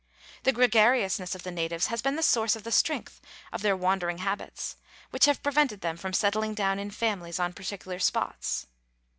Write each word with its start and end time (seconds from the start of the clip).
The 0.45 0.51
gregariousness 0.51 1.35
of 1.35 1.43
the 1.43 1.51
natives 1.51 1.85
has 1.85 2.01
been 2.01 2.15
the 2.15 2.23
source 2.23 2.55
of 2.55 2.63
the 2.63 2.71
strength 2.71 3.21
of 3.53 3.61
their 3.61 3.77
wandering 3.77 4.17
habits, 4.17 4.77
which 5.11 5.25
have 5.25 5.43
prevented 5.43 5.81
them 5.81 5.95
from 5.95 6.11
settling 6.13 6.55
down 6.55 6.79
in 6.79 6.89
families 6.89 7.39
on 7.39 7.53
particular 7.53 7.99
spots. 7.99 8.65